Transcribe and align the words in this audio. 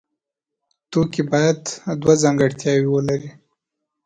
توکی 0.91 1.21
باید 1.31 1.59
دوه 2.01 2.13
ځانګړتیاوې 2.23 2.89
ولري. 2.91 3.31